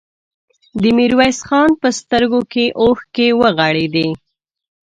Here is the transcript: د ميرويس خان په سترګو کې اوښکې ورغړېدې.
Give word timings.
د 0.81 0.83
ميرويس 0.97 1.39
خان 1.47 1.69
په 1.81 1.87
سترګو 1.99 2.41
کې 2.51 2.65
اوښکې 2.81 3.27
ورغړېدې. 3.39 4.09